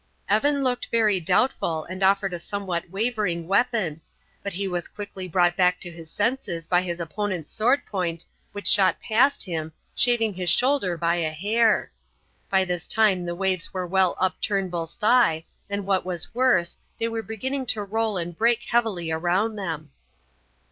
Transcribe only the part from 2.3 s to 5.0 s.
a somewhat wavering weapon; but he was